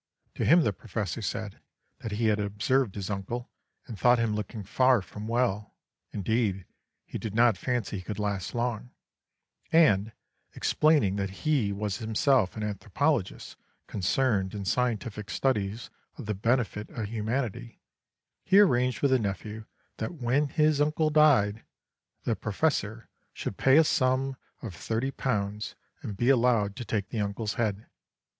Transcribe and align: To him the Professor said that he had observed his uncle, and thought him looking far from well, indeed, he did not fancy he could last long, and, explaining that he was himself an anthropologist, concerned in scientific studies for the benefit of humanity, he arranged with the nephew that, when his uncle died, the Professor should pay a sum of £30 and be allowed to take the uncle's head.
To 0.33 0.43
him 0.45 0.61
the 0.63 0.73
Professor 0.73 1.21
said 1.21 1.59
that 1.99 2.13
he 2.13 2.25
had 2.25 2.39
observed 2.39 2.95
his 2.95 3.11
uncle, 3.11 3.51
and 3.85 3.99
thought 3.99 4.17
him 4.17 4.33
looking 4.33 4.63
far 4.63 5.03
from 5.03 5.27
well, 5.27 5.75
indeed, 6.11 6.65
he 7.05 7.19
did 7.19 7.35
not 7.35 7.55
fancy 7.55 7.97
he 7.97 8.01
could 8.01 8.17
last 8.17 8.55
long, 8.55 8.89
and, 9.71 10.11
explaining 10.55 11.17
that 11.17 11.45
he 11.45 11.71
was 11.71 11.97
himself 11.97 12.57
an 12.57 12.63
anthropologist, 12.63 13.57
concerned 13.85 14.55
in 14.55 14.65
scientific 14.65 15.29
studies 15.29 15.91
for 16.15 16.23
the 16.23 16.33
benefit 16.33 16.89
of 16.89 17.09
humanity, 17.09 17.79
he 18.43 18.57
arranged 18.59 19.03
with 19.03 19.11
the 19.11 19.19
nephew 19.19 19.65
that, 19.97 20.15
when 20.15 20.47
his 20.47 20.81
uncle 20.81 21.11
died, 21.11 21.63
the 22.23 22.35
Professor 22.35 23.07
should 23.33 23.55
pay 23.55 23.77
a 23.77 23.83
sum 23.83 24.35
of 24.63 24.73
£30 24.75 25.75
and 26.01 26.17
be 26.17 26.29
allowed 26.29 26.75
to 26.75 26.83
take 26.85 27.09
the 27.09 27.19
uncle's 27.21 27.53
head. 27.53 27.85